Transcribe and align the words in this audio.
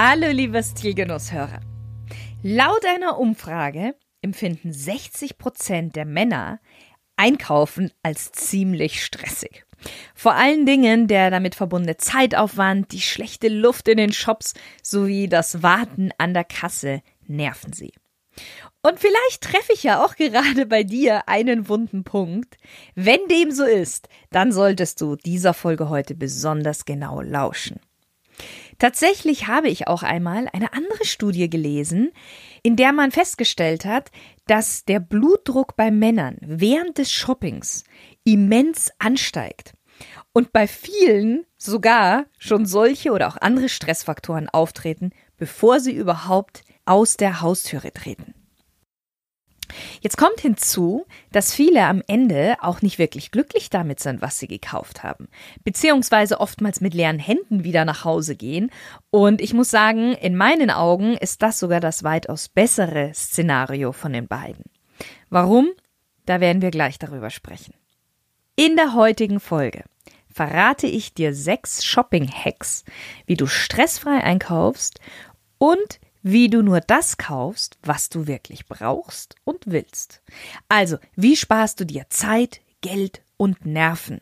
Hallo, 0.00 0.28
lieber 0.28 0.62
Stilgenusshörer. 0.62 1.58
Laut 2.44 2.86
einer 2.86 3.18
Umfrage 3.18 3.96
empfinden 4.22 4.72
60 4.72 5.38
Prozent 5.38 5.96
der 5.96 6.04
Männer 6.04 6.60
Einkaufen 7.16 7.90
als 8.04 8.30
ziemlich 8.30 9.04
stressig. 9.04 9.64
Vor 10.14 10.34
allen 10.34 10.66
Dingen 10.66 11.08
der 11.08 11.32
damit 11.32 11.56
verbundene 11.56 11.96
Zeitaufwand, 11.96 12.92
die 12.92 13.00
schlechte 13.00 13.48
Luft 13.48 13.88
in 13.88 13.96
den 13.96 14.12
Shops 14.12 14.54
sowie 14.84 15.26
das 15.26 15.64
Warten 15.64 16.10
an 16.16 16.32
der 16.32 16.44
Kasse 16.44 17.02
nerven 17.26 17.72
sie. 17.72 17.92
Und 18.82 19.00
vielleicht 19.00 19.40
treffe 19.40 19.72
ich 19.72 19.82
ja 19.82 20.04
auch 20.04 20.14
gerade 20.14 20.66
bei 20.66 20.84
dir 20.84 21.28
einen 21.28 21.68
wunden 21.68 22.04
Punkt. 22.04 22.56
Wenn 22.94 23.26
dem 23.28 23.50
so 23.50 23.64
ist, 23.64 24.08
dann 24.30 24.52
solltest 24.52 25.00
du 25.00 25.16
dieser 25.16 25.54
Folge 25.54 25.88
heute 25.88 26.14
besonders 26.14 26.84
genau 26.84 27.20
lauschen. 27.20 27.80
Tatsächlich 28.78 29.48
habe 29.48 29.68
ich 29.68 29.88
auch 29.88 30.04
einmal 30.04 30.48
eine 30.52 30.72
andere 30.72 31.04
Studie 31.04 31.50
gelesen, 31.50 32.12
in 32.62 32.76
der 32.76 32.92
man 32.92 33.10
festgestellt 33.10 33.84
hat, 33.84 34.10
dass 34.46 34.84
der 34.84 35.00
Blutdruck 35.00 35.74
bei 35.74 35.90
Männern 35.90 36.36
während 36.40 36.98
des 36.98 37.10
Shoppings 37.10 37.82
immens 38.22 38.92
ansteigt 38.98 39.74
und 40.32 40.52
bei 40.52 40.68
vielen 40.68 41.44
sogar 41.56 42.26
schon 42.38 42.66
solche 42.66 43.10
oder 43.10 43.26
auch 43.26 43.36
andere 43.36 43.68
Stressfaktoren 43.68 44.48
auftreten, 44.48 45.10
bevor 45.36 45.80
sie 45.80 45.92
überhaupt 45.92 46.62
aus 46.84 47.16
der 47.16 47.40
Haustüre 47.40 47.92
treten. 47.92 48.37
Jetzt 50.00 50.16
kommt 50.16 50.40
hinzu, 50.40 51.06
dass 51.32 51.54
viele 51.54 51.86
am 51.86 52.02
Ende 52.06 52.56
auch 52.60 52.82
nicht 52.82 52.98
wirklich 52.98 53.30
glücklich 53.30 53.70
damit 53.70 54.00
sind, 54.00 54.22
was 54.22 54.38
sie 54.38 54.48
gekauft 54.48 55.02
haben, 55.02 55.28
beziehungsweise 55.64 56.40
oftmals 56.40 56.80
mit 56.80 56.94
leeren 56.94 57.18
Händen 57.18 57.64
wieder 57.64 57.84
nach 57.84 58.04
Hause 58.04 58.36
gehen. 58.36 58.70
Und 59.10 59.40
ich 59.40 59.54
muss 59.54 59.70
sagen, 59.70 60.12
in 60.14 60.36
meinen 60.36 60.70
Augen 60.70 61.16
ist 61.16 61.42
das 61.42 61.58
sogar 61.58 61.80
das 61.80 62.04
weitaus 62.04 62.48
bessere 62.48 63.12
Szenario 63.14 63.92
von 63.92 64.12
den 64.12 64.28
beiden. 64.28 64.64
Warum? 65.30 65.68
Da 66.26 66.40
werden 66.40 66.62
wir 66.62 66.70
gleich 66.70 66.98
darüber 66.98 67.30
sprechen. 67.30 67.74
In 68.56 68.76
der 68.76 68.94
heutigen 68.94 69.40
Folge 69.40 69.84
verrate 70.28 70.86
ich 70.86 71.14
dir 71.14 71.34
sechs 71.34 71.84
Shopping-Hacks, 71.84 72.84
wie 73.26 73.36
du 73.36 73.46
stressfrei 73.46 74.22
einkaufst 74.22 75.00
und 75.58 76.00
wie 76.22 76.48
du 76.48 76.62
nur 76.62 76.80
das 76.80 77.16
kaufst, 77.16 77.78
was 77.82 78.08
du 78.08 78.26
wirklich 78.26 78.66
brauchst 78.66 79.36
und 79.44 79.64
willst. 79.66 80.22
Also, 80.68 80.98
wie 81.16 81.36
sparst 81.36 81.80
du 81.80 81.86
dir 81.86 82.06
Zeit, 82.10 82.60
Geld 82.80 83.22
und 83.36 83.66
Nerven? 83.66 84.20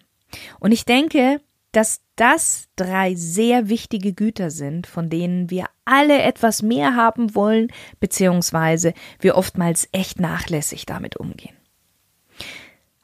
Und 0.61 0.73
ich 0.73 0.85
denke, 0.85 1.41
dass 1.73 2.01
das 2.17 2.69
drei 2.77 3.15
sehr 3.15 3.69
wichtige 3.69 4.15
Güter 4.15 4.51
sind, 4.51 4.87
von 4.87 5.11
denen 5.11 5.51
wir 5.51 5.67
alle 5.85 6.23
etwas 6.23 6.63
mehr 6.63 6.97
haben 6.97 7.35
wollen, 7.35 7.69
beziehungsweise 8.01 8.95
wir 9.21 9.37
oftmals 9.37 9.89
echt 9.93 10.19
nachlässig 10.19 10.87
damit 10.87 11.17
umgehen. 11.17 11.55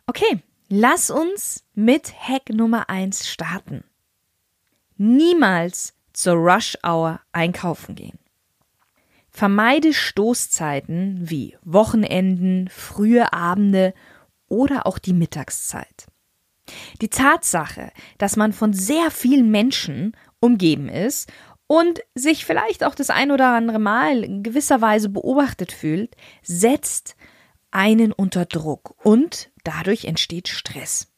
Okay, 0.07 0.41
lass 0.69 1.11
uns 1.11 1.65
mit 1.75 2.15
Hack 2.19 2.49
Nummer 2.49 2.89
eins 2.89 3.29
starten. 3.29 3.85
Niemals 4.97 5.95
zur 6.13 6.35
Rush 6.35 6.79
Hour 6.83 7.21
einkaufen 7.33 7.95
gehen. 7.95 8.19
Vermeide 9.33 9.95
Stoßzeiten 9.95 11.19
wie 11.23 11.57
Wochenenden, 11.63 12.69
frühe 12.69 13.33
Abende 13.33 13.95
oder 14.47 14.87
auch 14.87 14.99
die 14.99 15.15
Mittagszeit. 15.15 16.07
Die 17.01 17.09
Tatsache, 17.09 17.91
dass 18.19 18.37
man 18.37 18.53
von 18.53 18.75
sehr 18.75 19.11
vielen 19.11 19.51
Menschen 19.51 20.15
umgeben 20.39 20.89
ist 20.89 21.33
und 21.67 22.01
sich 22.15 22.45
vielleicht 22.45 22.85
auch 22.85 22.95
das 22.95 23.09
ein 23.09 23.31
oder 23.31 23.49
andere 23.49 23.79
Mal 23.79 24.23
in 24.23 24.43
gewisser 24.43 24.83
Weise 24.83 25.09
beobachtet 25.09 25.73
fühlt, 25.73 26.15
setzt 26.43 27.17
einen 27.71 28.13
unter 28.13 28.45
Druck 28.45 28.95
und 29.03 29.51
dadurch 29.65 30.05
entsteht 30.05 30.49
Stress. 30.49 31.11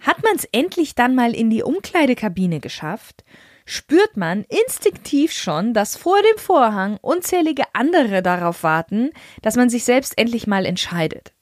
Hat 0.00 0.22
man 0.22 0.34
es 0.34 0.44
endlich 0.44 0.94
dann 0.94 1.14
mal 1.14 1.34
in 1.34 1.50
die 1.50 1.62
Umkleidekabine 1.62 2.60
geschafft, 2.60 3.24
spürt 3.64 4.16
man 4.16 4.44
instinktiv 4.44 5.32
schon, 5.32 5.74
dass 5.74 5.96
vor 5.96 6.18
dem 6.20 6.38
Vorhang 6.38 6.98
unzählige 7.00 7.64
andere 7.72 8.22
darauf 8.22 8.62
warten, 8.62 9.10
dass 9.42 9.56
man 9.56 9.70
sich 9.70 9.84
selbst 9.84 10.18
endlich 10.18 10.46
mal 10.46 10.66
entscheidet. 10.66 11.32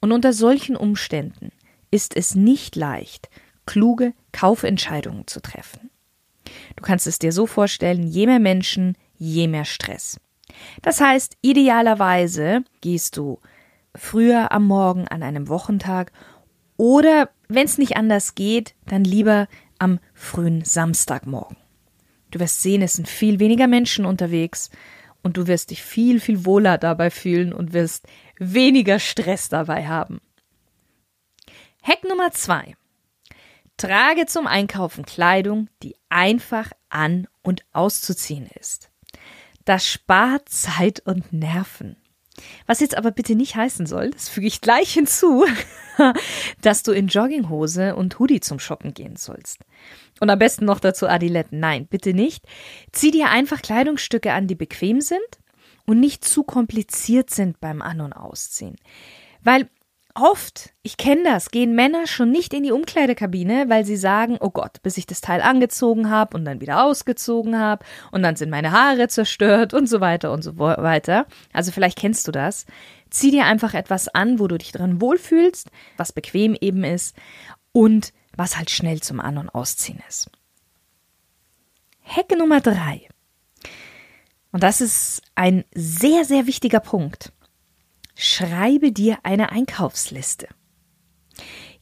Und 0.00 0.12
unter 0.12 0.32
solchen 0.32 0.76
Umständen 0.76 1.50
ist 1.90 2.16
es 2.16 2.34
nicht 2.34 2.76
leicht, 2.76 3.28
kluge 3.66 4.12
Kaufentscheidungen 4.32 5.26
zu 5.26 5.40
treffen. 5.40 5.90
Du 6.76 6.82
kannst 6.82 7.06
es 7.06 7.18
dir 7.18 7.32
so 7.32 7.46
vorstellen, 7.46 8.02
je 8.02 8.26
mehr 8.26 8.38
Menschen, 8.38 8.96
je 9.16 9.48
mehr 9.48 9.64
Stress. 9.64 10.18
Das 10.82 11.00
heißt, 11.00 11.36
idealerweise 11.42 12.64
gehst 12.80 13.16
du 13.16 13.40
früher 13.94 14.52
am 14.52 14.66
Morgen 14.66 15.08
an 15.08 15.22
einem 15.22 15.48
Wochentag 15.48 16.12
oder, 16.76 17.30
wenn 17.48 17.64
es 17.64 17.78
nicht 17.78 17.96
anders 17.96 18.34
geht, 18.34 18.74
dann 18.86 19.04
lieber 19.04 19.48
am 19.78 19.98
frühen 20.14 20.64
Samstagmorgen. 20.64 21.56
Du 22.30 22.40
wirst 22.40 22.62
sehen, 22.62 22.82
es 22.82 22.94
sind 22.94 23.08
viel 23.08 23.40
weniger 23.40 23.66
Menschen 23.66 24.04
unterwegs 24.04 24.70
und 25.22 25.36
du 25.36 25.46
wirst 25.46 25.70
dich 25.70 25.82
viel, 25.82 26.20
viel 26.20 26.44
wohler 26.44 26.78
dabei 26.78 27.10
fühlen 27.10 27.52
und 27.52 27.72
wirst 27.72 28.06
weniger 28.38 28.98
Stress 28.98 29.48
dabei 29.48 29.86
haben. 29.86 30.20
Hack 31.82 32.04
Nummer 32.04 32.32
zwei. 32.32 32.76
Trage 33.76 34.26
zum 34.26 34.46
Einkaufen 34.46 35.06
Kleidung, 35.06 35.68
die 35.82 35.94
einfach 36.08 36.72
an- 36.88 37.28
und 37.42 37.64
auszuziehen 37.72 38.48
ist. 38.58 38.90
Das 39.64 39.86
spart 39.86 40.48
Zeit 40.48 41.00
und 41.00 41.32
Nerven. 41.32 41.96
Was 42.66 42.80
jetzt 42.80 42.96
aber 42.96 43.10
bitte 43.10 43.34
nicht 43.34 43.56
heißen 43.56 43.86
soll, 43.86 44.10
das 44.10 44.28
füge 44.28 44.46
ich 44.46 44.60
gleich 44.60 44.92
hinzu, 44.92 45.44
dass 46.62 46.82
du 46.82 46.92
in 46.92 47.08
Jogginghose 47.08 47.96
und 47.96 48.18
Hoodie 48.18 48.40
zum 48.40 48.58
Shoppen 48.58 48.94
gehen 48.94 49.16
sollst. 49.16 49.58
Und 50.20 50.30
am 50.30 50.38
besten 50.38 50.64
noch 50.64 50.80
dazu 50.80 51.08
Adiletten. 51.08 51.60
Nein, 51.60 51.86
bitte 51.86 52.12
nicht. 52.12 52.44
Zieh 52.92 53.10
dir 53.10 53.30
einfach 53.30 53.62
Kleidungsstücke 53.62 54.32
an, 54.32 54.46
die 54.46 54.54
bequem 54.54 55.00
sind 55.00 55.20
und 55.86 56.00
nicht 56.00 56.24
zu 56.24 56.42
kompliziert 56.42 57.30
sind 57.30 57.60
beim 57.60 57.82
An- 57.82 58.00
und 58.00 58.12
Ausziehen. 58.12 58.76
Weil 59.42 59.68
oft, 60.14 60.70
ich 60.82 60.96
kenne 60.96 61.22
das, 61.24 61.50
gehen 61.50 61.74
Männer 61.74 62.06
schon 62.06 62.30
nicht 62.30 62.52
in 62.54 62.62
die 62.62 62.72
Umkleidekabine, 62.72 63.68
weil 63.68 63.84
sie 63.84 63.96
sagen, 63.96 64.36
oh 64.40 64.50
Gott, 64.50 64.82
bis 64.82 64.96
ich 64.96 65.06
das 65.06 65.20
Teil 65.20 65.40
angezogen 65.40 66.10
habe 66.10 66.36
und 66.36 66.44
dann 66.44 66.60
wieder 66.60 66.84
ausgezogen 66.84 67.58
habe 67.58 67.84
und 68.10 68.22
dann 68.22 68.36
sind 68.36 68.50
meine 68.50 68.72
Haare 68.72 69.08
zerstört 69.08 69.74
und 69.74 69.88
so 69.88 70.00
weiter 70.00 70.32
und 70.32 70.42
so 70.42 70.58
weiter. 70.58 71.26
Also 71.52 71.72
vielleicht 71.72 71.98
kennst 71.98 72.26
du 72.26 72.32
das. 72.32 72.66
Zieh 73.10 73.30
dir 73.30 73.46
einfach 73.46 73.74
etwas 73.74 74.08
an, 74.08 74.38
wo 74.38 74.48
du 74.48 74.58
dich 74.58 74.72
dran 74.72 75.00
wohlfühlst, 75.00 75.70
was 75.96 76.12
bequem 76.12 76.56
eben 76.60 76.84
ist 76.84 77.16
und 77.72 78.12
was 78.36 78.56
halt 78.56 78.70
schnell 78.70 79.00
zum 79.00 79.20
An- 79.20 79.38
und 79.38 79.50
Ausziehen 79.50 80.00
ist. 80.08 80.30
Hecke 82.00 82.36
Nummer 82.36 82.60
drei. 82.60 83.08
Und 84.52 84.62
das 84.62 84.80
ist 84.80 85.22
ein 85.34 85.64
sehr, 85.74 86.24
sehr 86.24 86.46
wichtiger 86.46 86.80
Punkt. 86.80 87.32
Schreibe 88.20 88.90
dir 88.90 89.18
eine 89.22 89.52
Einkaufsliste. 89.52 90.48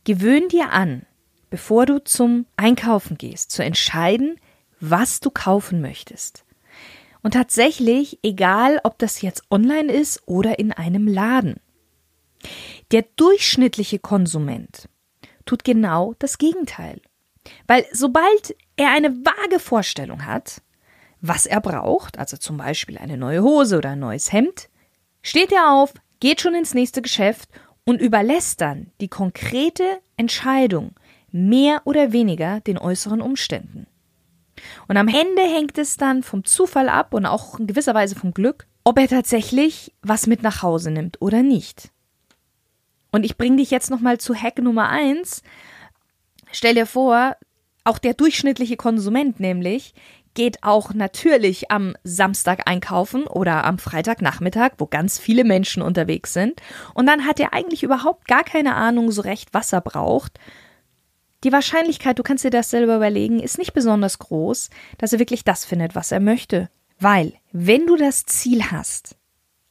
Gewöhn 0.05 0.49
dir 0.49 0.71
an, 0.71 1.07
bevor 1.49 1.87
du 1.87 2.05
zum 2.05 2.45
Einkaufen 2.59 3.17
gehst, 3.17 3.53
zu 3.53 3.65
entscheiden, 3.65 4.39
was 4.79 5.21
du 5.21 5.31
kaufen 5.31 5.81
möchtest. 5.81 6.45
Und 7.23 7.33
tatsächlich, 7.33 8.19
egal 8.23 8.81
ob 8.85 8.99
das 8.99 9.23
jetzt 9.23 9.51
online 9.51 9.91
ist 9.91 10.25
oder 10.27 10.59
in 10.59 10.73
einem 10.73 11.09
Laden. 11.09 11.59
Der 12.91 13.07
durchschnittliche 13.17 13.99
Konsument 13.99 14.91
tut 15.47 15.65
genau 15.65 16.13
das 16.19 16.37
Gegenteil. 16.37 17.01
Weil 17.67 17.87
sobald 17.93 18.55
er 18.77 18.91
eine 18.91 19.11
vage 19.25 19.59
Vorstellung 19.59 20.27
hat, 20.27 20.61
was 21.23 21.47
er 21.47 21.63
braucht, 21.63 22.19
also 22.19 22.37
zum 22.37 22.59
Beispiel 22.59 22.99
eine 22.99 23.17
neue 23.17 23.43
Hose 23.43 23.79
oder 23.79 23.93
ein 23.93 24.01
neues 24.01 24.33
Hemd, 24.33 24.69
steht 25.23 25.51
er 25.51 25.73
auf, 25.73 25.95
geht 26.21 26.41
schon 26.41 26.55
ins 26.55 26.75
nächste 26.75 27.03
Geschäft 27.03 27.51
und 27.85 28.01
überlässt 28.01 28.61
dann 28.61 28.91
die 29.01 29.09
konkrete 29.09 30.01
Entscheidung 30.17 30.93
mehr 31.31 31.83
oder 31.85 32.13
weniger 32.13 32.61
den 32.61 32.79
äußeren 32.79 33.21
Umständen. 33.21 33.87
Und 34.89 34.97
am 34.97 35.09
Ende 35.09 35.43
hängt 35.43 35.79
es 35.79 35.97
dann 35.97 36.23
vom 36.23 36.45
Zufall 36.45 36.89
ab 36.89 37.13
und 37.13 37.27
auch 37.27 37.59
in 37.59 37.67
gewisser 37.67 37.95
Weise 37.95 38.15
vom 38.15 38.33
Glück, 38.33 38.67
ob 38.85 38.99
er 38.99 39.09
tatsächlich 39.09 39.93
was 40.03 40.27
mit 40.27 40.43
nach 40.43 40.63
Hause 40.63 40.91
nimmt 40.91 41.21
oder 41.21 41.43
nicht. 41.43 41.91
Und 43.13 43.25
ich 43.25 43.37
bringe 43.37 43.57
dich 43.57 43.71
jetzt 43.71 43.91
nochmal 43.91 44.19
zu 44.19 44.35
Hack 44.35 44.59
Nummer 44.59 44.89
eins. 44.89 45.43
Stell 46.53 46.75
dir 46.75 46.87
vor, 46.87 47.37
auch 47.85 47.99
der 47.99 48.15
durchschnittliche 48.15 48.77
Konsument 48.77 49.41
nämlich 49.41 49.95
geht 50.37 50.63
auch 50.63 50.95
natürlich 50.95 51.73
am 51.73 51.97
Samstag 52.05 52.69
einkaufen 52.69 53.25
oder 53.25 53.65
am 53.65 53.79
Freitagnachmittag, 53.79 54.75
wo 54.79 54.87
ganz 54.87 55.19
viele 55.19 55.43
Menschen 55.43 55.83
unterwegs 55.83 56.33
sind. 56.33 56.61
Und 56.95 57.07
dann 57.07 57.27
hat 57.27 57.41
er 57.41 57.53
eigentlich 57.53 57.83
überhaupt 57.83 58.29
gar 58.29 58.45
keine 58.45 58.77
Ahnung 58.77 59.11
so 59.11 59.23
recht, 59.23 59.49
was 59.53 59.73
er 59.73 59.81
braucht. 59.81 60.39
Die 61.43 61.53
Wahrscheinlichkeit, 61.53 62.19
du 62.19 62.23
kannst 62.23 62.45
dir 62.45 62.51
das 62.51 62.71
selber 62.71 62.97
überlegen, 62.97 63.41
ist 63.41 63.59
nicht 63.59 63.73
besonders 63.73 64.19
groß, 64.21 64.71
dass 64.99 65.13
er 65.13 65.19
wirklich 65.19 65.43
das 65.43 65.65
findet, 65.65 65.95
was 65.97 66.13
er 66.13 66.21
möchte. 66.21 66.71
Weil, 67.01 67.35
wenn 67.53 67.87
du 67.87 67.97
das 67.97 68.25
Ziel 68.27 68.71
hast, 68.71 69.17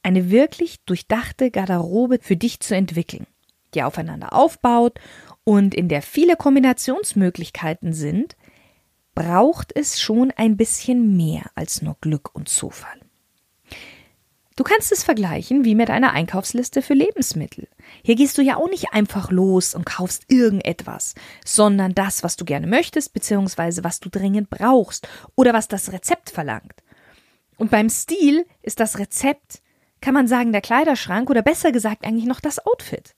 eine 0.02 0.30
wirklich 0.30 0.84
durchdachte 0.84 1.50
Garderobe 1.50 2.18
für 2.20 2.36
dich 2.36 2.60
zu 2.60 2.74
entwickeln, 2.76 3.26
die 3.74 3.82
aufeinander 3.82 4.32
aufbaut 4.32 4.98
und 5.44 5.74
in 5.74 5.88
der 5.88 6.02
viele 6.02 6.36
Kombinationsmöglichkeiten 6.36 7.92
sind, 7.92 8.36
braucht 9.16 9.74
es 9.74 9.98
schon 9.98 10.30
ein 10.36 10.56
bisschen 10.56 11.16
mehr 11.16 11.46
als 11.56 11.82
nur 11.82 11.96
Glück 12.00 12.32
und 12.34 12.48
Zufall. 12.48 13.00
Du 14.54 14.62
kannst 14.62 14.92
es 14.92 15.02
vergleichen 15.02 15.64
wie 15.64 15.74
mit 15.74 15.90
einer 15.90 16.12
Einkaufsliste 16.12 16.80
für 16.80 16.94
Lebensmittel. 16.94 17.68
Hier 18.02 18.14
gehst 18.14 18.38
du 18.38 18.42
ja 18.42 18.56
auch 18.56 18.70
nicht 18.70 18.92
einfach 18.92 19.30
los 19.30 19.74
und 19.74 19.84
kaufst 19.84 20.24
irgendetwas, 20.28 21.14
sondern 21.44 21.94
das, 21.94 22.22
was 22.22 22.36
du 22.36 22.44
gerne 22.44 22.66
möchtest, 22.66 23.12
beziehungsweise 23.12 23.84
was 23.84 24.00
du 24.00 24.08
dringend 24.08 24.48
brauchst 24.48 25.08
oder 25.34 25.52
was 25.52 25.66
das 25.66 25.92
Rezept 25.92 26.30
verlangt. 26.30 26.82
Und 27.56 27.70
beim 27.70 27.90
Stil 27.90 28.46
ist 28.62 28.80
das 28.80 28.98
Rezept, 28.98 29.62
kann 30.00 30.14
man 30.14 30.28
sagen, 30.28 30.52
der 30.52 30.62
Kleiderschrank 30.62 31.28
oder 31.28 31.42
besser 31.42 31.72
gesagt 31.72 32.06
eigentlich 32.06 32.26
noch 32.26 32.40
das 32.40 32.64
Outfit. 32.64 33.14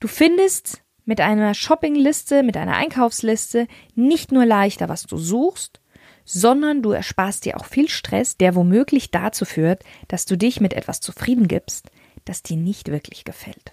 Du 0.00 0.08
findest 0.08 0.82
mit 1.08 1.22
einer 1.22 1.54
Shoppingliste, 1.54 2.42
mit 2.42 2.58
einer 2.58 2.76
Einkaufsliste 2.76 3.66
nicht 3.94 4.30
nur 4.30 4.44
leichter, 4.44 4.90
was 4.90 5.04
du 5.04 5.16
suchst, 5.16 5.80
sondern 6.26 6.82
du 6.82 6.90
ersparst 6.90 7.46
dir 7.46 7.56
auch 7.56 7.64
viel 7.64 7.88
Stress, 7.88 8.36
der 8.36 8.54
womöglich 8.54 9.10
dazu 9.10 9.46
führt, 9.46 9.84
dass 10.08 10.26
du 10.26 10.36
dich 10.36 10.60
mit 10.60 10.74
etwas 10.74 11.00
zufrieden 11.00 11.48
gibst, 11.48 11.90
das 12.26 12.42
dir 12.42 12.58
nicht 12.58 12.90
wirklich 12.90 13.24
gefällt. 13.24 13.72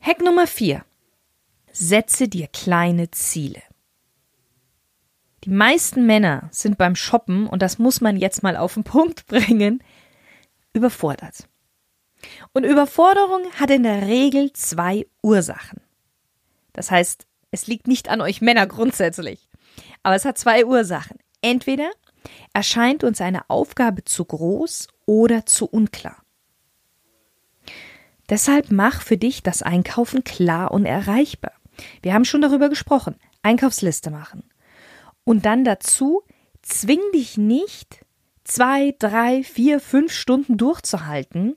Hack 0.00 0.20
Nummer 0.20 0.48
4. 0.48 0.84
Setze 1.70 2.26
dir 2.26 2.48
kleine 2.48 3.12
Ziele. 3.12 3.62
Die 5.44 5.50
meisten 5.50 6.06
Männer 6.06 6.48
sind 6.50 6.76
beim 6.76 6.96
Shoppen, 6.96 7.46
und 7.46 7.62
das 7.62 7.78
muss 7.78 8.00
man 8.00 8.16
jetzt 8.16 8.42
mal 8.42 8.56
auf 8.56 8.74
den 8.74 8.82
Punkt 8.82 9.28
bringen, 9.28 9.80
überfordert. 10.72 11.46
Und 12.52 12.64
Überforderung 12.64 13.42
hat 13.58 13.70
in 13.70 13.82
der 13.82 14.06
Regel 14.06 14.52
zwei 14.52 15.06
Ursachen. 15.22 15.80
Das 16.72 16.90
heißt, 16.90 17.26
es 17.50 17.66
liegt 17.66 17.86
nicht 17.86 18.08
an 18.08 18.20
euch 18.20 18.40
Männer 18.40 18.66
grundsätzlich, 18.66 19.48
aber 20.02 20.16
es 20.16 20.24
hat 20.24 20.38
zwei 20.38 20.64
Ursachen. 20.64 21.18
Entweder 21.40 21.90
erscheint 22.52 23.04
uns 23.04 23.20
eine 23.20 23.48
Aufgabe 23.48 24.04
zu 24.04 24.24
groß 24.24 24.88
oder 25.06 25.46
zu 25.46 25.66
unklar. 25.66 26.22
Deshalb 28.28 28.72
mach 28.72 29.02
für 29.02 29.16
dich 29.16 29.42
das 29.42 29.62
Einkaufen 29.62 30.24
klar 30.24 30.72
und 30.72 30.84
erreichbar. 30.84 31.52
Wir 32.02 32.14
haben 32.14 32.24
schon 32.24 32.42
darüber 32.42 32.68
gesprochen. 32.68 33.16
Einkaufsliste 33.42 34.10
machen. 34.10 34.42
Und 35.24 35.44
dann 35.44 35.64
dazu, 35.64 36.22
zwing 36.62 37.00
dich 37.14 37.36
nicht, 37.36 38.04
zwei, 38.42 38.94
drei, 38.98 39.44
vier, 39.44 39.78
fünf 39.80 40.12
Stunden 40.12 40.56
durchzuhalten, 40.56 41.56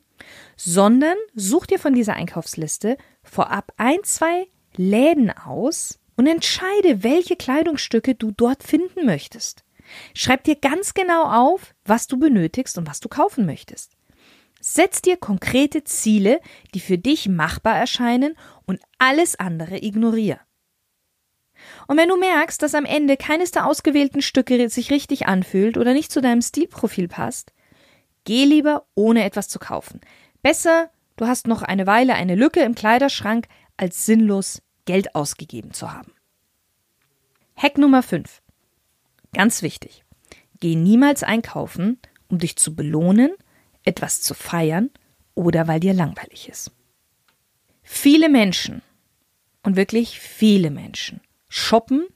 sondern 0.56 1.18
such 1.34 1.66
dir 1.68 1.80
von 1.80 1.94
dieser 1.94 2.14
Einkaufsliste 2.14 2.98
vorab 3.24 3.72
ein, 3.78 4.00
zwei 4.04 4.48
Läden 4.76 5.32
aus 5.32 6.00
und 6.16 6.28
entscheide, 6.28 7.04
welche 7.04 7.36
Kleidungsstücke 7.36 8.16
du 8.16 8.32
dort 8.32 8.64
finden 8.64 9.06
möchtest. 9.06 9.64
Schreib 10.14 10.44
dir 10.44 10.56
ganz 10.56 10.94
genau 10.94 11.24
auf, 11.24 11.74
was 11.86 12.08
du 12.08 12.18
benötigst 12.18 12.78
und 12.78 12.88
was 12.88 13.00
du 13.00 13.10
kaufen 13.10 13.46
möchtest. 13.46 13.94
Setz 14.62 15.02
dir 15.02 15.16
konkrete 15.16 15.86
Ziele, 15.86 16.42
die 16.74 16.82
für 16.82 16.98
dich 16.98 17.30
machbar 17.30 17.78
erscheinen 17.78 18.36
und 18.66 18.82
alles 18.98 19.38
andere 19.38 19.82
ignoriere. 19.82 20.42
Und 21.88 21.98
wenn 21.98 22.10
du 22.10 22.18
merkst, 22.18 22.62
dass 22.62 22.76
am 22.76 22.86
Ende 22.86 23.18
keines 23.18 23.52
der 23.52 23.66
ausgewählten 23.66 24.22
Stücke 24.22 24.70
sich 24.70 24.92
richtig 24.92 25.28
anfühlt 25.28 25.78
oder 25.78 25.94
nicht 25.94 26.12
zu 26.12 26.22
deinem 26.22 26.42
Stilprofil 26.42 27.08
passt, 27.08 27.54
geh 28.24 28.46
lieber 28.46 28.86
ohne 28.96 29.24
etwas 29.24 29.48
zu 29.48 29.60
kaufen. 29.60 30.02
Besser, 30.42 30.90
du 31.18 31.28
hast 31.28 31.48
noch 31.48 31.62
eine 31.62 31.88
Weile 31.88 32.16
eine 32.16 32.36
Lücke 32.36 32.62
im 32.62 32.76
Kleiderschrank, 32.76 33.48
als 33.78 34.06
sinnlos 34.06 34.62
Geld 34.86 35.16
ausgegeben 35.16 35.72
zu 35.74 35.92
haben. 35.92 36.14
Hack 37.56 37.78
Nummer 37.78 38.04
5. 38.04 38.42
Ganz 39.34 39.62
wichtig. 39.62 40.04
Geh 40.60 40.76
niemals 40.76 41.24
einkaufen, 41.24 42.00
um 42.28 42.40
dich 42.40 42.58
zu 42.58 42.76
belohnen, 42.76 43.32
etwas 43.84 44.22
zu 44.22 44.34
feiern 44.34 44.90
oder 45.36 45.68
weil 45.68 45.80
dir 45.80 45.94
langweilig 45.94 46.50
ist. 46.50 46.72
Viele 47.84 48.30
Menschen, 48.30 48.82
und 49.64 49.76
wirklich 49.76 50.20
viele 50.20 50.72
Menschen, 50.72 51.22
shoppen, 51.50 52.08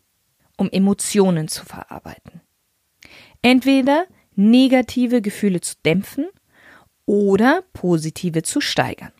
um 0.58 0.70
Emotionen 0.70 1.48
zu 1.48 1.66
verarbeiten. 1.66 2.42
Entweder 3.42 4.06
negative 4.36 5.22
Gefühle 5.22 5.62
zu 5.62 5.76
dämpfen 5.86 6.28
oder 7.06 7.64
positive 7.74 8.44
zu 8.44 8.62
steigern. 8.62 9.12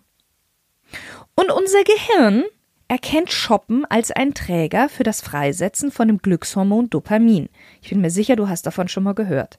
Und 1.36 1.52
unser 1.52 1.84
Gehirn 1.84 2.44
erkennt 2.88 3.32
Shoppen 3.32 3.86
als 3.86 4.12
ein 4.12 4.34
Träger 4.34 4.88
für 4.88 5.04
das 5.04 5.22
Freisetzen 5.22 5.92
von 5.92 6.08
dem 6.08 6.20
Glückshormon 6.20 6.90
Dopamin. 6.90 7.50
Ich 7.82 7.90
bin 7.90 8.02
mir 8.02 8.12
sicher, 8.12 8.36
du 8.36 8.50
hast 8.50 8.68
davon 8.68 8.88
schon 8.88 9.04
mal 9.04 9.16
gehört. 9.16 9.58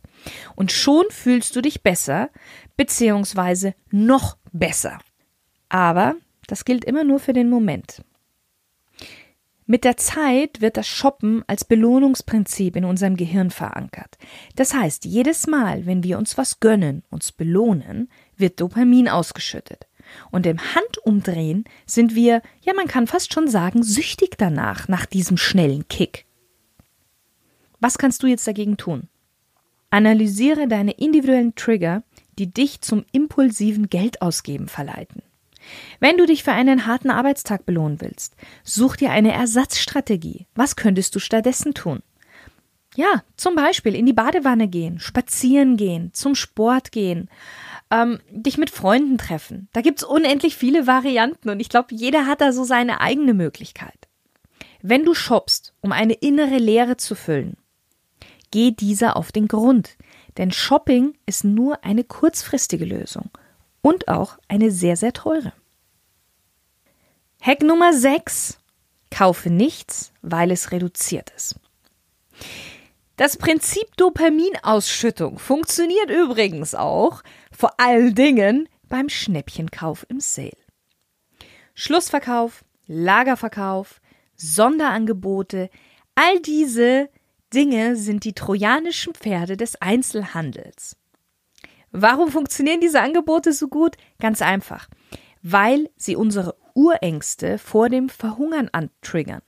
Und 0.54 0.70
schon 0.70 1.04
fühlst 1.10 1.56
du 1.56 1.60
dich 1.60 1.82
besser, 1.82 2.30
beziehungsweise 2.76 3.74
noch 3.90 4.36
besser. 4.52 4.98
Aber 5.68 6.14
das 6.46 6.64
gilt 6.64 6.84
immer 6.84 7.02
nur 7.02 7.18
für 7.18 7.32
den 7.32 7.50
Moment. 7.50 8.02
Mit 9.66 9.84
der 9.84 9.96
Zeit 9.96 10.60
wird 10.60 10.76
das 10.76 10.86
Shoppen 10.86 11.42
als 11.46 11.64
Belohnungsprinzip 11.64 12.76
in 12.76 12.84
unserem 12.84 13.16
Gehirn 13.16 13.50
verankert. 13.50 14.18
Das 14.56 14.74
heißt, 14.74 15.06
jedes 15.06 15.46
Mal, 15.46 15.86
wenn 15.86 16.02
wir 16.02 16.18
uns 16.18 16.36
was 16.36 16.60
gönnen, 16.60 17.02
uns 17.10 17.32
belohnen, 17.32 18.10
wird 18.36 18.60
Dopamin 18.60 19.08
ausgeschüttet. 19.08 19.86
Und 20.30 20.44
im 20.44 20.58
Handumdrehen 20.58 21.64
sind 21.86 22.14
wir, 22.14 22.42
ja 22.60 22.74
man 22.74 22.88
kann 22.88 23.06
fast 23.06 23.32
schon 23.32 23.48
sagen, 23.48 23.82
süchtig 23.82 24.36
danach, 24.36 24.86
nach 24.88 25.06
diesem 25.06 25.38
schnellen 25.38 25.88
Kick. 25.88 26.26
Was 27.80 27.96
kannst 27.96 28.22
du 28.22 28.26
jetzt 28.26 28.46
dagegen 28.46 28.76
tun? 28.76 29.08
Analysiere 29.88 30.68
deine 30.68 30.92
individuellen 30.92 31.54
Trigger, 31.54 32.02
die 32.38 32.52
dich 32.52 32.82
zum 32.82 33.04
impulsiven 33.12 33.88
Geldausgeben 33.88 34.68
verleiten. 34.68 35.22
Wenn 36.00 36.16
du 36.16 36.26
dich 36.26 36.44
für 36.44 36.52
einen 36.52 36.86
harten 36.86 37.10
Arbeitstag 37.10 37.66
belohnen 37.66 38.00
willst, 38.00 38.36
such 38.62 38.96
dir 38.96 39.10
eine 39.10 39.32
Ersatzstrategie. 39.32 40.46
Was 40.54 40.76
könntest 40.76 41.14
du 41.14 41.18
stattdessen 41.18 41.74
tun? 41.74 42.02
Ja, 42.96 43.24
zum 43.36 43.56
Beispiel 43.56 43.94
in 43.94 44.06
die 44.06 44.12
Badewanne 44.12 44.68
gehen, 44.68 45.00
spazieren 45.00 45.76
gehen, 45.76 46.12
zum 46.12 46.36
Sport 46.36 46.92
gehen, 46.92 47.28
ähm, 47.90 48.20
dich 48.30 48.56
mit 48.56 48.70
Freunden 48.70 49.18
treffen. 49.18 49.68
Da 49.72 49.80
gibt's 49.80 50.04
unendlich 50.04 50.54
viele 50.54 50.86
Varianten 50.86 51.50
und 51.50 51.58
ich 51.58 51.68
glaube, 51.68 51.94
jeder 51.94 52.26
hat 52.26 52.40
da 52.40 52.52
so 52.52 52.62
seine 52.62 53.00
eigene 53.00 53.34
Möglichkeit. 53.34 54.08
Wenn 54.80 55.04
du 55.04 55.14
shoppst, 55.14 55.74
um 55.80 55.90
eine 55.90 56.12
innere 56.12 56.58
Leere 56.58 56.96
zu 56.96 57.14
füllen, 57.14 57.56
geh 58.52 58.70
dieser 58.70 59.16
auf 59.16 59.32
den 59.32 59.48
Grund, 59.48 59.96
denn 60.36 60.52
Shopping 60.52 61.14
ist 61.26 61.42
nur 61.42 61.84
eine 61.84 62.04
kurzfristige 62.04 62.84
Lösung 62.84 63.30
und 63.84 64.08
auch 64.08 64.38
eine 64.48 64.70
sehr, 64.70 64.96
sehr 64.96 65.12
teure. 65.12 65.52
Hack 67.42 67.62
Nummer 67.62 67.92
6. 67.92 68.58
Kaufe 69.10 69.50
nichts, 69.50 70.10
weil 70.22 70.50
es 70.50 70.72
reduziert 70.72 71.30
ist. 71.36 71.56
Das 73.16 73.36
Prinzip 73.36 73.94
Dopaminausschüttung 73.98 75.38
funktioniert 75.38 76.10
übrigens 76.10 76.74
auch 76.74 77.22
vor 77.52 77.78
allen 77.78 78.14
Dingen 78.14 78.70
beim 78.88 79.10
Schnäppchenkauf 79.10 80.06
im 80.08 80.18
Sale. 80.18 80.56
Schlussverkauf, 81.74 82.64
Lagerverkauf, 82.86 84.00
Sonderangebote, 84.34 85.68
all 86.14 86.40
diese 86.40 87.10
Dinge 87.52 87.96
sind 87.96 88.24
die 88.24 88.32
trojanischen 88.32 89.14
Pferde 89.14 89.58
des 89.58 89.76
Einzelhandels. 89.82 90.96
Warum 91.96 92.32
funktionieren 92.32 92.80
diese 92.80 93.00
Angebote 93.00 93.52
so 93.52 93.68
gut? 93.68 93.96
Ganz 94.18 94.42
einfach, 94.42 94.88
weil 95.42 95.88
sie 95.96 96.16
unsere 96.16 96.56
Urängste 96.74 97.56
vor 97.56 97.88
dem 97.88 98.08
Verhungern 98.08 98.68
antriggern 98.72 99.42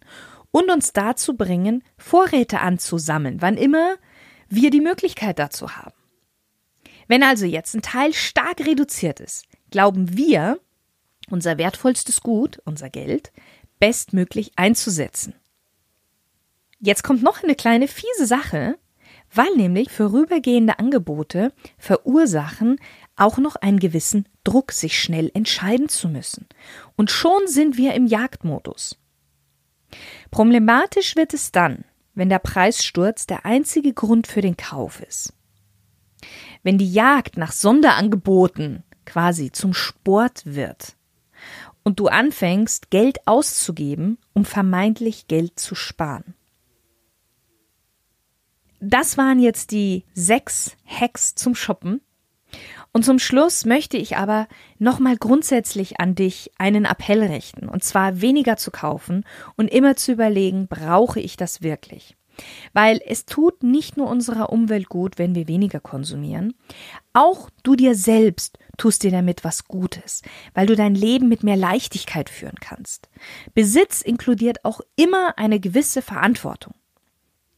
und 0.52 0.70
uns 0.70 0.92
dazu 0.92 1.36
bringen, 1.36 1.82
Vorräte 1.98 2.60
anzusammeln, 2.60 3.42
wann 3.42 3.56
immer 3.56 3.96
wir 4.48 4.70
die 4.70 4.80
Möglichkeit 4.80 5.40
dazu 5.40 5.76
haben. 5.76 5.96
Wenn 7.08 7.24
also 7.24 7.46
jetzt 7.46 7.74
ein 7.74 7.82
Teil 7.82 8.12
stark 8.12 8.60
reduziert 8.60 9.18
ist, 9.18 9.46
glauben 9.72 10.16
wir, 10.16 10.60
unser 11.28 11.58
wertvollstes 11.58 12.20
Gut, 12.20 12.62
unser 12.64 12.90
Geld, 12.90 13.32
bestmöglich 13.80 14.52
einzusetzen. 14.54 15.34
Jetzt 16.78 17.02
kommt 17.02 17.24
noch 17.24 17.42
eine 17.42 17.56
kleine 17.56 17.88
fiese 17.88 18.26
Sache, 18.26 18.78
weil 19.32 19.54
nämlich 19.56 19.90
vorübergehende 19.90 20.78
Angebote 20.78 21.52
verursachen 21.78 22.78
auch 23.16 23.38
noch 23.38 23.56
einen 23.56 23.78
gewissen 23.78 24.28
Druck, 24.44 24.72
sich 24.72 25.00
schnell 25.00 25.30
entscheiden 25.34 25.88
zu 25.88 26.08
müssen. 26.08 26.46
Und 26.96 27.10
schon 27.10 27.46
sind 27.46 27.76
wir 27.76 27.94
im 27.94 28.06
Jagdmodus. 28.06 28.98
Problematisch 30.30 31.16
wird 31.16 31.34
es 31.34 31.52
dann, 31.52 31.84
wenn 32.14 32.28
der 32.28 32.38
Preissturz 32.38 33.26
der 33.26 33.44
einzige 33.44 33.92
Grund 33.92 34.26
für 34.26 34.40
den 34.40 34.56
Kauf 34.56 35.00
ist. 35.00 35.32
Wenn 36.62 36.78
die 36.78 36.92
Jagd 36.92 37.36
nach 37.36 37.52
Sonderangeboten 37.52 38.84
quasi 39.04 39.52
zum 39.52 39.72
Sport 39.72 40.42
wird 40.44 40.96
und 41.84 42.00
du 42.00 42.08
anfängst, 42.08 42.90
Geld 42.90 43.26
auszugeben, 43.26 44.18
um 44.32 44.44
vermeintlich 44.44 45.28
Geld 45.28 45.60
zu 45.60 45.74
sparen. 45.74 46.34
Das 48.88 49.18
waren 49.18 49.40
jetzt 49.40 49.72
die 49.72 50.04
sechs 50.14 50.76
Hacks 50.86 51.34
zum 51.34 51.56
Shoppen. 51.56 52.00
Und 52.92 53.04
zum 53.04 53.18
Schluss 53.18 53.64
möchte 53.64 53.96
ich 53.96 54.16
aber 54.16 54.46
nochmal 54.78 55.16
grundsätzlich 55.16 55.98
an 55.98 56.14
dich 56.14 56.52
einen 56.56 56.84
Appell 56.84 57.24
richten, 57.24 57.68
und 57.68 57.82
zwar 57.82 58.20
weniger 58.20 58.56
zu 58.56 58.70
kaufen 58.70 59.24
und 59.56 59.72
immer 59.72 59.96
zu 59.96 60.12
überlegen, 60.12 60.68
brauche 60.68 61.18
ich 61.18 61.36
das 61.36 61.62
wirklich? 61.62 62.16
Weil 62.74 63.00
es 63.04 63.26
tut 63.26 63.64
nicht 63.64 63.96
nur 63.96 64.08
unserer 64.08 64.50
Umwelt 64.52 64.88
gut, 64.88 65.18
wenn 65.18 65.34
wir 65.34 65.48
weniger 65.48 65.80
konsumieren, 65.80 66.54
auch 67.12 67.50
du 67.64 67.74
dir 67.74 67.96
selbst 67.96 68.56
tust 68.78 69.02
dir 69.02 69.10
damit 69.10 69.42
was 69.42 69.64
Gutes, 69.64 70.22
weil 70.54 70.66
du 70.68 70.76
dein 70.76 70.94
Leben 70.94 71.28
mit 71.28 71.42
mehr 71.42 71.56
Leichtigkeit 71.56 72.30
führen 72.30 72.60
kannst. 72.60 73.08
Besitz 73.52 74.00
inkludiert 74.00 74.64
auch 74.64 74.80
immer 74.94 75.36
eine 75.38 75.58
gewisse 75.58 76.02
Verantwortung. 76.02 76.74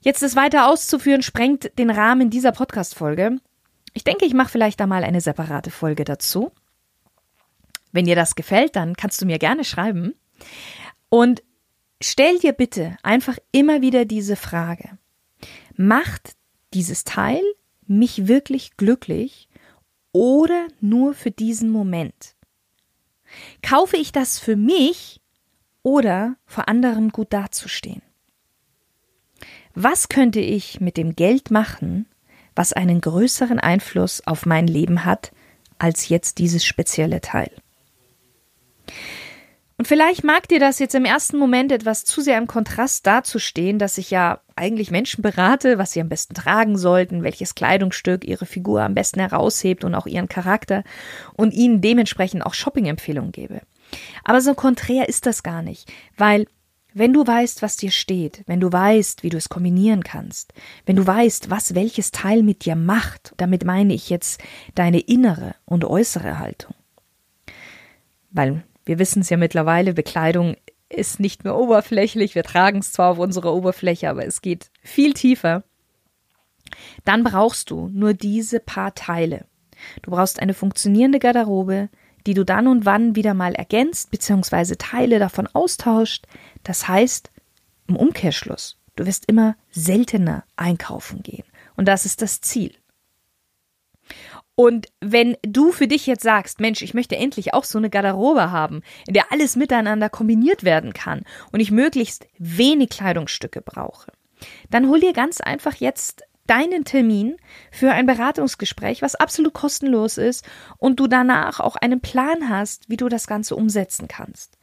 Jetzt 0.00 0.22
das 0.22 0.36
weiter 0.36 0.68
auszuführen, 0.68 1.22
sprengt 1.22 1.76
den 1.78 1.90
Rahmen 1.90 2.30
dieser 2.30 2.52
Podcast-Folge. 2.52 3.38
Ich 3.94 4.04
denke, 4.04 4.26
ich 4.26 4.34
mache 4.34 4.50
vielleicht 4.50 4.78
da 4.78 4.86
mal 4.86 5.02
eine 5.02 5.20
separate 5.20 5.70
Folge 5.70 6.04
dazu. 6.04 6.52
Wenn 7.90 8.04
dir 8.04 8.14
das 8.14 8.36
gefällt, 8.36 8.76
dann 8.76 8.94
kannst 8.94 9.20
du 9.20 9.26
mir 9.26 9.38
gerne 9.38 9.64
schreiben. 9.64 10.14
Und 11.08 11.42
stell 12.00 12.38
dir 12.38 12.52
bitte 12.52 12.96
einfach 13.02 13.38
immer 13.50 13.80
wieder 13.80 14.04
diese 14.04 14.36
Frage. 14.36 14.98
Macht 15.76 16.36
dieses 16.74 17.04
Teil 17.04 17.42
mich 17.86 18.28
wirklich 18.28 18.76
glücklich 18.76 19.48
oder 20.12 20.68
nur 20.80 21.14
für 21.14 21.30
diesen 21.30 21.70
Moment? 21.70 22.36
Kaufe 23.62 23.96
ich 23.96 24.12
das 24.12 24.38
für 24.38 24.56
mich 24.56 25.20
oder 25.82 26.36
vor 26.46 26.68
anderen 26.68 27.10
gut 27.10 27.32
dazustehen? 27.32 28.02
Was 29.75 30.08
könnte 30.08 30.40
ich 30.40 30.80
mit 30.80 30.96
dem 30.96 31.14
Geld 31.14 31.50
machen, 31.50 32.06
was 32.54 32.72
einen 32.72 33.00
größeren 33.00 33.58
Einfluss 33.60 34.26
auf 34.26 34.46
mein 34.46 34.66
Leben 34.66 35.04
hat, 35.04 35.32
als 35.78 36.08
jetzt 36.08 36.38
dieses 36.38 36.64
spezielle 36.64 37.20
Teil? 37.20 37.50
Und 39.78 39.87
vielleicht 39.87 40.25
mag 40.25 40.48
dir 40.48 40.58
das 40.58 40.80
jetzt 40.80 40.96
im 40.96 41.04
ersten 41.04 41.38
Moment 41.38 41.70
etwas 41.70 42.04
zu 42.04 42.20
sehr 42.20 42.37
im 42.37 42.48
Kontrast 42.48 43.06
dazustehen, 43.06 43.78
dass 43.78 43.96
ich 43.96 44.10
ja 44.10 44.40
eigentlich 44.56 44.90
Menschen 44.90 45.22
berate, 45.22 45.78
was 45.78 45.92
sie 45.92 46.00
am 46.00 46.08
besten 46.08 46.34
tragen 46.34 46.76
sollten, 46.76 47.22
welches 47.22 47.54
Kleidungsstück 47.54 48.25
ihre 48.25 48.44
Figur 48.44 48.82
am 48.82 48.94
besten 48.94 49.20
heraushebt 49.20 49.84
und 49.84 49.94
auch 49.94 50.06
ihren 50.06 50.28
Charakter 50.28 50.82
und 51.34 51.54
ihnen 51.54 51.80
dementsprechend 51.80 52.44
auch 52.44 52.54
Shopping-Empfehlungen 52.54 53.30
gebe. 53.30 53.60
Aber 54.25 54.40
so 54.40 54.54
konträr 54.54 55.08
ist 55.08 55.26
das 55.26 55.44
gar 55.44 55.62
nicht, 55.62 55.92
weil 56.16 56.48
wenn 56.95 57.12
du 57.12 57.26
weißt, 57.26 57.62
was 57.62 57.76
dir 57.76 57.90
steht, 57.90 58.42
wenn 58.47 58.61
du 58.61 58.73
weißt, 58.73 59.23
wie 59.23 59.28
du 59.28 59.37
es 59.37 59.49
kombinieren 59.49 60.02
kannst, 60.02 60.52
wenn 60.87 60.97
du 60.97 61.07
weißt, 61.07 61.50
was 61.50 61.75
welches 61.75 62.11
Teil 62.11 62.42
mit 62.42 62.64
dir 62.64 62.76
macht, 62.76 63.35
damit 63.37 63.64
meine 63.64 63.95
ich 63.95 64.11
jetzt 64.11 64.40
deine 64.75 65.00
innere 65.00 65.54
und 65.64 65.85
äußere 65.85 66.38
Haltung. 66.38 66.75
Weil 68.30 68.62
wir 68.85 68.99
wissen 68.99 69.21
es 69.21 69.30
ja 69.30 69.37
mittlerweile, 69.37 69.92
Bekleidung 69.92 70.57
ist 70.88 71.21
nicht 71.21 71.45
nur 71.45 71.59
oberflächlich, 71.59 72.35
wir 72.35 72.42
tragen 72.42 72.78
es 72.78 72.92
zwar 72.92 73.12
auf 73.12 73.18
unserer 73.18 73.54
Oberfläche, 73.54 74.09
aber 74.09 74.25
es 74.25 74.40
geht 74.40 74.71
viel 74.83 75.12
tiefer. 75.12 75.64
Dann 77.04 77.23
brauchst 77.23 77.71
du 77.71 77.88
nur 77.92 78.14
diese 78.14 78.61
paar 78.61 78.95
Teile. 78.95 79.47
Du 80.02 80.11
brauchst 80.11 80.40
eine 80.40 80.54
funktionierende 80.54 81.18
Garderobe, 81.18 81.90
die 82.28 82.35
du 82.35 82.44
dann 82.44 82.68
und 82.68 82.85
wann 82.85 83.16
wieder 83.16 83.32
mal 83.32 83.54
ergänzt 83.54 84.11
bzw. 84.11 84.76
Teile 84.76 85.18
davon 85.18 85.47
austauscht. 85.47 86.26
Das 86.62 86.87
heißt, 86.87 87.30
im 87.87 87.97
Umkehrschluss, 87.97 88.76
du 88.97 89.06
wirst 89.06 89.25
immer 89.28 89.56
seltener 89.70 90.44
einkaufen 90.54 91.23
gehen. 91.23 91.44
Und 91.75 91.88
das 91.88 92.04
ist 92.04 92.20
das 92.20 92.42
Ziel. 92.42 92.75
Und 94.54 94.88
wenn 95.00 95.38
du 95.40 95.73
für 95.73 95.88
dich 95.88 96.06
jetzt 96.06 96.23
sagst, 96.23 96.61
Mensch, 96.61 96.82
ich 96.82 96.92
möchte 96.92 97.16
endlich 97.16 97.54
auch 97.54 97.64
so 97.64 97.78
eine 97.78 97.88
Garderobe 97.88 98.50
haben, 98.50 98.82
in 99.06 99.14
der 99.14 99.32
alles 99.32 99.56
miteinander 99.56 100.11
kombiniert 100.11 100.64
werden 100.64 100.92
kann 100.92 101.23
und 101.50 101.61
ich 101.61 101.70
möglichst 101.70 102.26
wenig 102.37 102.90
Kleidungsstücke 102.90 103.62
brauche, 103.62 104.12
dann 104.68 104.88
hol 104.88 105.00
dir 105.00 105.14
ganz 105.14 105.40
einfach 105.40 105.76
jetzt 105.76 106.25
deinen 106.48 106.84
Termin 106.84 107.36
für 107.70 107.92
ein 107.92 108.06
Beratungsgespräch, 108.06 109.02
was 109.02 109.14
absolut 109.14 109.54
kostenlos 109.54 110.18
ist 110.18 110.44
und 110.78 110.98
du 110.98 111.06
danach 111.06 111.60
auch 111.60 111.76
einen 111.76 112.00
Plan 112.00 112.48
hast, 112.48 112.88
wie 112.88 112.96
du 112.96 113.08
das 113.08 113.26
Ganze 113.26 113.54
umsetzen 113.54 114.08
kannst. 114.08 114.58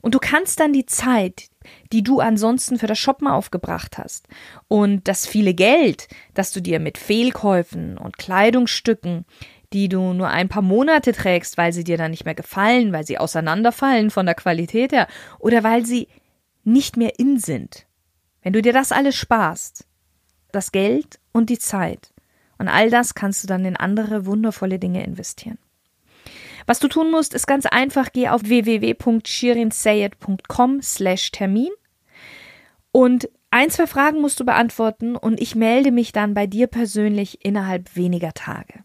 Und 0.00 0.14
du 0.14 0.18
kannst 0.18 0.58
dann 0.58 0.72
die 0.72 0.86
Zeit, 0.86 1.48
die 1.92 2.02
du 2.02 2.20
ansonsten 2.20 2.78
für 2.78 2.88
das 2.88 2.98
Shoppen 2.98 3.28
aufgebracht 3.28 3.98
hast 3.98 4.26
und 4.68 5.06
das 5.06 5.26
viele 5.26 5.54
Geld, 5.54 6.08
das 6.34 6.50
du 6.50 6.60
dir 6.60 6.80
mit 6.80 6.98
Fehlkäufen 6.98 7.96
und 7.98 8.18
Kleidungsstücken, 8.18 9.24
die 9.72 9.88
du 9.88 10.12
nur 10.12 10.28
ein 10.28 10.48
paar 10.48 10.62
Monate 10.62 11.12
trägst, 11.12 11.56
weil 11.56 11.72
sie 11.72 11.84
dir 11.84 11.96
dann 11.96 12.10
nicht 12.10 12.24
mehr 12.24 12.34
gefallen, 12.34 12.92
weil 12.92 13.06
sie 13.06 13.18
auseinanderfallen 13.18 14.10
von 14.10 14.26
der 14.26 14.34
Qualität 14.34 14.92
her 14.92 15.06
oder 15.38 15.62
weil 15.62 15.86
sie 15.86 16.08
nicht 16.64 16.96
mehr 16.96 17.18
in 17.18 17.38
sind. 17.38 17.86
Wenn 18.42 18.52
du 18.52 18.60
dir 18.60 18.72
das 18.72 18.92
alles 18.92 19.14
sparst, 19.14 19.86
das 20.52 20.72
Geld 20.72 21.18
und 21.32 21.50
die 21.50 21.58
Zeit. 21.58 22.12
Und 22.58 22.68
all 22.68 22.90
das 22.90 23.14
kannst 23.14 23.42
du 23.42 23.48
dann 23.48 23.64
in 23.64 23.76
andere 23.76 24.26
wundervolle 24.26 24.78
Dinge 24.78 25.04
investieren. 25.04 25.58
Was 26.66 26.78
du 26.78 26.88
tun 26.88 27.10
musst, 27.10 27.34
ist 27.34 27.46
ganz 27.46 27.66
einfach, 27.66 28.12
geh 28.12 28.28
auf 28.28 28.42
www.shirinsayed.com 28.44 30.82
slash 30.82 31.32
Termin 31.32 31.70
und 32.92 33.28
ein, 33.50 33.68
zwei 33.68 33.86
Fragen 33.86 34.20
musst 34.20 34.40
du 34.40 34.44
beantworten 34.44 35.16
und 35.16 35.40
ich 35.40 35.54
melde 35.54 35.92
mich 35.92 36.12
dann 36.12 36.34
bei 36.34 36.46
dir 36.46 36.68
persönlich 36.68 37.44
innerhalb 37.44 37.96
weniger 37.96 38.32
Tage. 38.32 38.84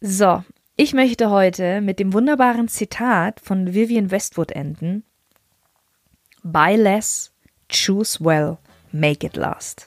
So, 0.00 0.42
ich 0.76 0.94
möchte 0.94 1.30
heute 1.30 1.80
mit 1.80 1.98
dem 1.98 2.12
wunderbaren 2.12 2.68
Zitat 2.68 3.40
von 3.40 3.74
Vivian 3.74 4.10
Westwood 4.10 4.50
enden. 4.50 5.04
Buy 6.42 6.74
less, 6.74 7.32
choose 7.68 8.24
well, 8.24 8.56
make 8.92 9.26
it 9.26 9.36
last. 9.36 9.86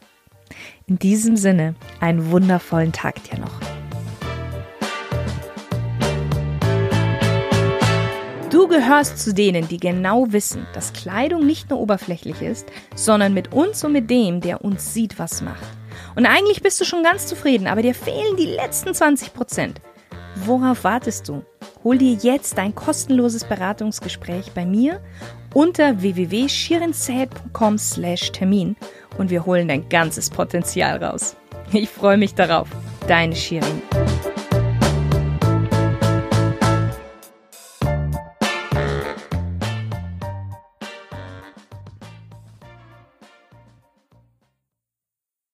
In 0.88 1.00
diesem 1.00 1.38
Sinne, 1.38 1.75
einen 2.00 2.31
wundervollen 2.31 2.91
Tag 2.91 3.24
dir 3.24 3.39
noch. 3.39 3.60
Du 8.50 8.67
gehörst 8.67 9.17
zu 9.17 9.33
denen, 9.33 9.67
die 9.67 9.77
genau 9.77 10.27
wissen, 10.31 10.67
dass 10.74 10.93
Kleidung 10.93 11.45
nicht 11.45 11.69
nur 11.69 11.79
oberflächlich 11.79 12.41
ist, 12.41 12.67
sondern 12.95 13.33
mit 13.33 13.51
uns 13.51 13.83
und 13.83 13.93
mit 13.93 14.10
dem, 14.10 14.41
der 14.41 14.63
uns 14.63 14.93
sieht, 14.93 15.17
was 15.17 15.41
macht. 15.41 15.65
Und 16.15 16.25
eigentlich 16.25 16.62
bist 16.62 16.79
du 16.79 16.86
schon 16.86 17.03
ganz 17.03 17.25
zufrieden, 17.25 17.67
aber 17.67 17.81
dir 17.81 17.95
fehlen 17.95 18.38
die 18.38 18.45
letzten 18.45 18.93
20 18.93 19.33
Prozent. 19.33 19.81
Worauf 20.36 20.83
wartest 20.83 21.27
du? 21.29 21.43
Hol 21.84 21.98
dir 21.98 22.13
jetzt 22.13 22.58
dein 22.58 22.74
kostenloses 22.74 23.44
Beratungsgespräch 23.44 24.52
bei 24.54 24.66
mir 24.66 25.02
unter 25.54 26.02
www.shirinzäh.com 26.02 27.78
slash 27.78 28.32
Termin 28.32 28.75
und 29.18 29.30
wir 29.30 29.46
holen 29.46 29.68
dein 29.68 29.90
ganzes 29.90 30.30
Potenzial 30.30 31.04
raus. 31.04 31.36
Ich 31.72 31.90
freue 31.90 32.18
mich 32.18 32.36
darauf. 32.36 32.70
Deine 33.08 33.36
Shirin. 33.36 33.82